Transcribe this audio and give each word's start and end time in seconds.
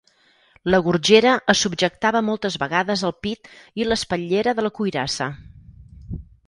La 0.75 0.79
gorgera 0.87 1.33
es 1.53 1.61
subjectava 1.65 2.23
moltes 2.31 2.57
vegades 2.65 3.05
al 3.11 3.15
pit 3.27 3.53
i 3.83 3.87
l"espatllera 3.89 4.59
de 4.61 4.69
la 4.69 4.77
cuirassa. 4.81 5.33